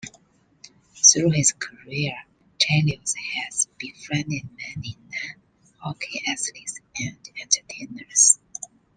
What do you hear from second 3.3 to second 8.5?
has befriended many non-hockey athletes and entertainers.